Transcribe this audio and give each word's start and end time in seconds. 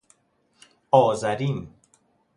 آذرین 0.91 1.69